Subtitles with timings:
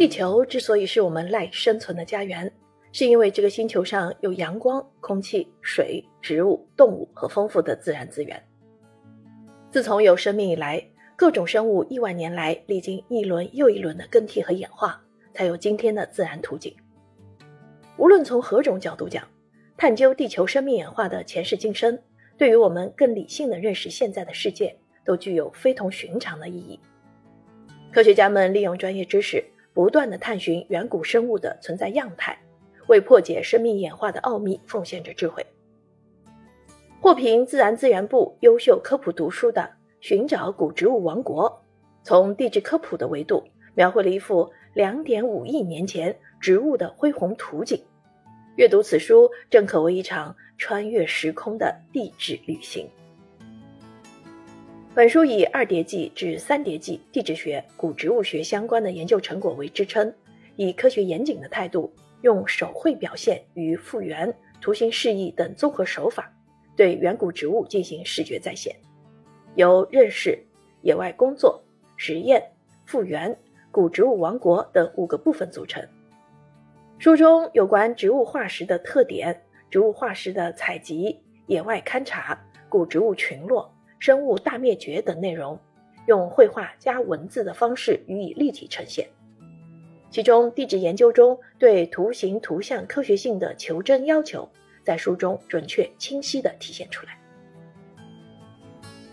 [0.00, 2.50] 地球之所以是我们赖以生存的家园，
[2.90, 8.42] 是因为这个星球上有阳光、空气、水、植物、动物和丰富的自然资源。
[9.70, 10.82] 自从有生命以来，
[11.16, 14.98] 各种生物亿万年来历经一轮又一轮的更替和演化，
[15.34, 16.74] 才有今天的自然图景。
[17.98, 19.22] 无论从何种角度讲，
[19.76, 21.98] 探究地球生命演化的前世今生，
[22.38, 26.80] 对于我们更理性的认识现在的世界，都具有非同寻常的意义。
[27.92, 29.44] 科学家们利用专业知识。
[29.72, 32.38] 不断的探寻远古生物的存在样态，
[32.88, 35.46] 为破解生命演化的奥秘奉献着智慧。
[37.00, 39.62] 获评自然资源部优秀科普读书的
[40.00, 41.48] 《寻找古植物王国》，
[42.02, 43.42] 从地质科普的维度
[43.74, 47.82] 描绘了一幅两点五亿年前植物的恢宏图景。
[48.56, 52.86] 阅读此书，正可谓一场穿越时空的地质旅行。
[55.00, 60.12] 本书以二叠纪至三叠纪地质学、古植物学相关的研究成果为支撑，
[60.56, 66.30] 以科学严谨的态度，用手绘表现与复原、图形示意等综合手法，
[66.76, 68.76] 对远古植物进行视觉再现，
[69.54, 70.38] 由认识、
[70.82, 71.64] 野外工作、
[71.96, 72.46] 实验、
[72.84, 73.34] 复原、
[73.70, 75.82] 古植物王国等五个部分组成。
[76.98, 79.40] 书中有关植物化石的特点、
[79.70, 83.74] 植物化石的采集、野外勘察、古植物群落。
[84.00, 85.56] 生物大灭绝等内容，
[86.06, 89.06] 用绘画加文字的方式予以立体呈现。
[90.10, 94.48] 其中，地质研究中对图形图像科学性的求真要求，
[94.82, 97.16] 在书中准确清晰地体现出来。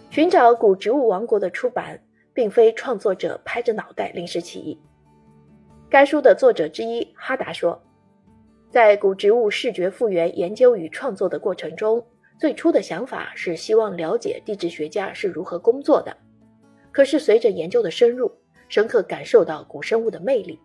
[0.10, 2.02] 寻找古植物王国的出版，
[2.34, 4.80] 并非创作者拍着脑袋临时起意。
[5.90, 7.80] 该书的作者之一哈达说，
[8.72, 12.04] 在古植物视觉复原研究与创作的过程中。
[12.40, 16.16] 最初的想法是希望了解地质学家是如何工作的，
[16.92, 18.32] 可是随着研究的深入，
[18.70, 20.60] 深刻感受到古生物的魅力，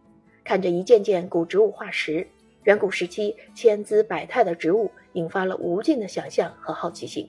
[0.44, 2.28] 看着一件件古植物化石，
[2.64, 7.26] 远古时期千姿百态的植物，引发了无尽的想象和好奇心。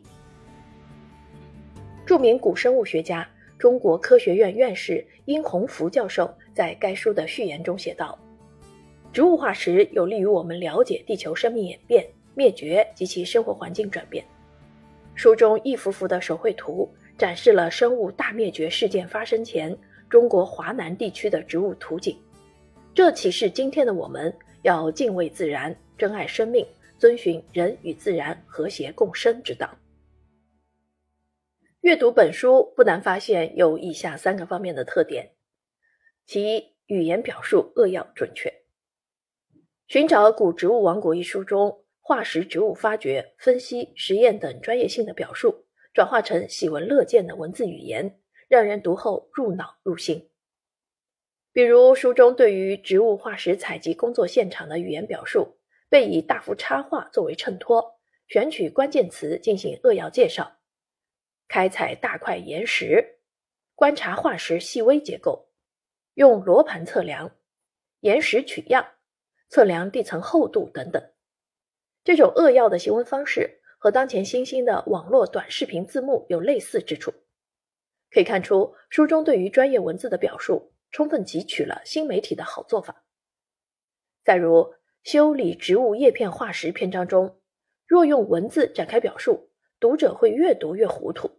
[2.05, 3.25] 著名古生物学家、
[3.57, 8.19] 中国科学院院士殷洪福教授在该书的序言中写道
[9.13, 12.05] ：“植物化石有利于我们了解地球生命演变、
[12.35, 14.21] 灭绝及其生活环境转变。”
[15.15, 19.77] 书中一幅幅的手绘图展示了生物大灭绝事件发生前
[20.09, 22.17] 中国华南地区的植物图景，
[22.93, 26.65] 这启示今天的我们要敬畏自然、珍爱生命、
[26.97, 29.69] 遵循人与自然和谐共生之道。
[31.81, 35.31] 阅读本书不难发现有以下三个方面的特点：
[36.25, 38.49] 其一，语言表述扼要准确。
[39.87, 41.82] 《寻找古植物王国》一书中。
[42.05, 48.19] 化石植物发掘、分析、实验等专业性的表述，转化成喜闻乐见的文字语言，
[48.49, 50.29] 让人读后入脑入心。
[51.53, 55.55] 比如书中对于植物化石采集工作现场的语言表述，
[55.87, 60.57] 被以大幅插画作为衬托，选取关键词进行扼要介绍：
[61.47, 63.19] 开采大块岩石，
[63.75, 65.47] 观察化石细微结构，
[66.15, 67.37] 用罗盘测量，
[68.01, 68.85] 岩石取样，
[69.47, 71.12] 测量地层厚度等等。
[72.03, 77.13] 这种扼要的行文方式和当前新兴的网络短视频字幕有类似之处，
[78.11, 83.03] 可以看出书中对于专业文字的表述充分汲取了新媒体的好做法。
[84.23, 87.39] 再如修理植物叶片化石篇章中，
[87.87, 89.49] 若用文字展开表述，
[89.79, 91.29] 读者会越读越糊涂；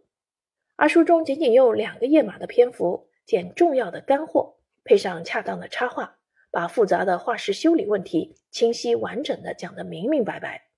[0.75, 6.14] 而书中仅仅用两个页码的篇幅，捡重要的干货，配上恰当的插画。
[6.55, 10.69] 把复杂的化石修理问题清晰完整的讲得明明白白。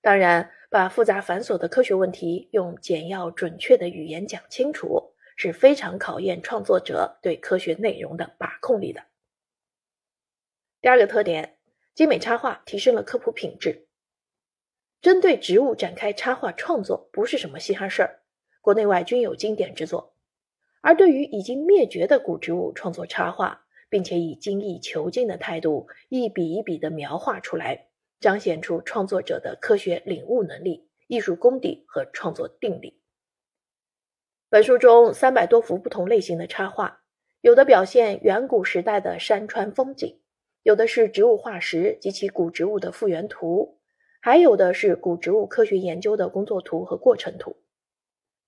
[0.00, 9.04] 当然，把复杂繁琐的科学问题用简要准确的语言讲清楚，是非常考验创作者对科学内容的把控力的。
[10.80, 11.58] 第二个特点，
[11.94, 13.86] 精美插画提升了科普品质。
[15.00, 18.22] 针对植物展开插画创作不是什么稀罕事儿，
[18.60, 20.16] 国内外均有经典之作。
[20.80, 27.88] 而对于已经灭绝的古植物创作插画，并且以精益求精的态度，一笔一笔地描画出来，
[28.20, 33.00] 彰显出创作者的科学领悟能力、艺术功底和创作定力。
[34.48, 37.02] 本书中三百多幅不同类型的插画，
[37.40, 40.20] 有的表现远古时代的山川风景，
[40.62, 43.78] 有的是植物化石及其古植物的复原图，
[44.20, 47.56] 还有的是古植物科学研究的工作图和过程图。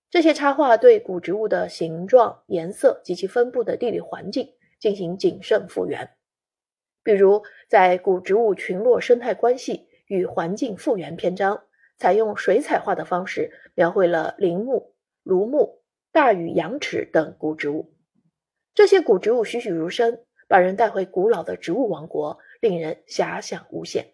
[0.09, 4.53] 这些插画对古植物的形状、颜色及其分布的地理环境。
[4.79, 6.11] 进行谨慎复原，
[7.03, 11.65] 比如在古植物群落生态关系与环境复原篇章，
[11.97, 17.93] 采用水彩画的方式描绘了林木、芦木、大禹羊齿等古植物。
[18.73, 24.13] 这些古植物栩栩如生，把人带回古老的植物王国，令人遐想无限。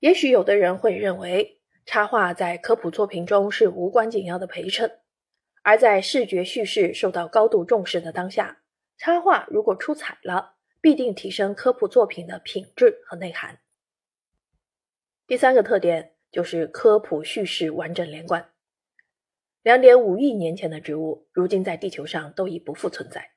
[0.00, 4.98] 也许有的人会认为，插画在科普作品中是无关紧要的陪衬，
[5.62, 8.63] 而在视觉叙事受到高度重视的当下，
[8.96, 13.60] 插画如果出彩了，必定提升科普作品的品质和内涵。
[15.26, 18.50] 第三个特点就是科普叙事完整连贯。
[19.62, 23.30] 两点五亿年前的植物，如今在地球上都已不复存在。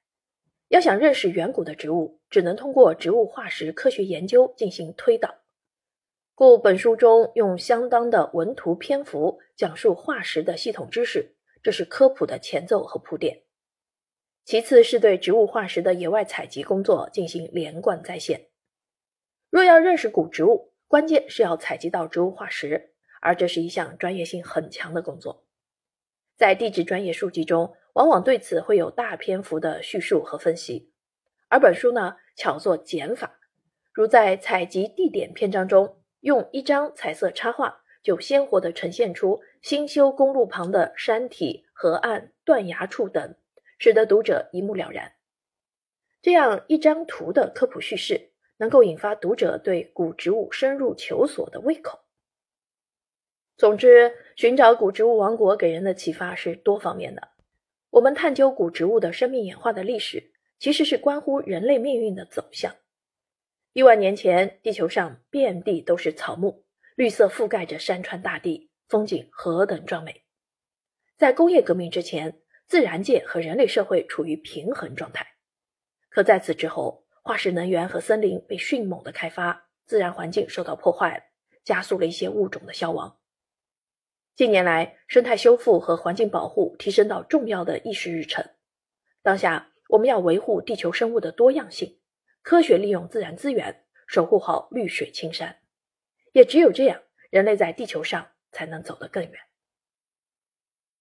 [0.68, 5.36] 要想认识远古的植物，只能通过植物化石科学研究进行推导。
[6.36, 13.44] 故本书中用相当的文图篇幅讲述化石的系统知识，这是科普的前奏和铺垫。
[14.48, 18.48] 其次是对植物化石的野外采集工作进行连贯再现。
[19.50, 25.44] 若要认识古植物，关键是要采集到植物化石，而这是一项专业性很强的工作。
[26.38, 30.94] 在地质专业书籍中，往往对此会有大篇幅的叙述和分析，
[31.50, 33.38] 而本书呢，巧做减法，
[33.92, 35.98] 如在采集地点篇章中。
[36.22, 43.36] 用一张彩色插画，就鲜活地呈现出新修公路旁的山体、河岸、断崖处等，
[43.78, 45.14] 使得读者一目了然。
[46.22, 52.00] 这样一张图的科普叙事，能够引发读者对古植物深入求索的胃口。
[53.56, 57.30] 总之，寻找古植物王国给人的启发是多方面的。
[57.90, 62.76] 我们探究古植物的生命演化的历史，其实是关乎人类命运的走向。
[63.74, 66.66] 亿万年前，地球上遍地都是草木，
[66.96, 70.24] 绿色覆盖着山川大地，风景何等壮美。
[71.16, 75.26] 在工业革命之前，自然界和人类社会处于平衡状态。
[76.10, 81.32] 可在此之后，化石能源和森林被迅猛的开发，自然环境受到破坏，
[81.64, 83.18] 加速了一些物种的消亡。
[84.36, 88.46] 近年来，生态修复和环境保护提升到重要的议事日程。
[89.24, 92.00] 当下，我们要维护地球生物的多样性。
[92.42, 95.58] 科学利用自然资源，守护好绿水青山，
[96.34, 99.47] 也只有这样，人类在地球上才能走得更远。